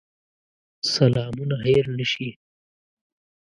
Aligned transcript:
سلامونه 0.93 1.55
هېر 1.65 1.85
نه 1.97 2.05
شي. 2.11 2.29